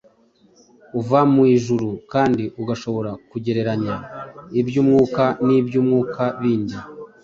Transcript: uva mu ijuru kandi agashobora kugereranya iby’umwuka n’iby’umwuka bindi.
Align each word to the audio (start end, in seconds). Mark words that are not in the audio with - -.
uva 0.99 1.19
mu 1.33 1.43
ijuru 1.55 1.89
kandi 2.11 2.43
agashobora 2.61 3.11
kugereranya 3.29 3.95
iby’umwuka 4.59 5.23
n’iby’umwuka 5.45 6.23
bindi. 6.39 6.77